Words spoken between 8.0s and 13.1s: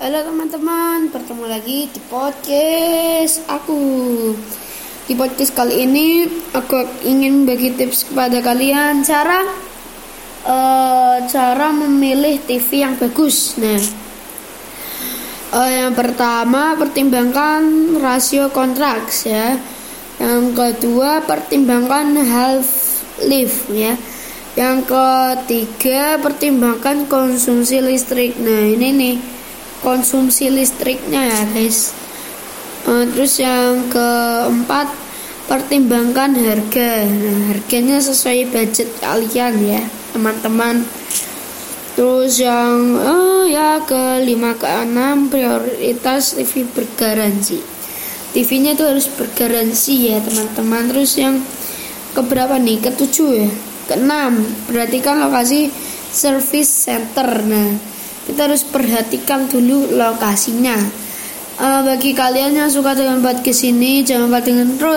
kepada kalian cara uh, cara memilih TV yang